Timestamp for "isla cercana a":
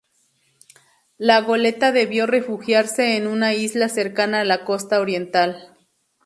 3.53-4.45